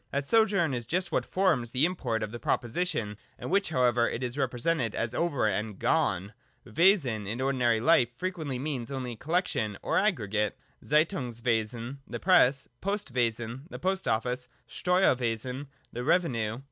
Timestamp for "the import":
1.69-2.23